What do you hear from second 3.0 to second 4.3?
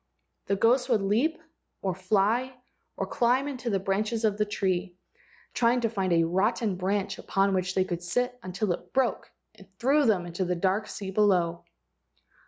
climb into the branches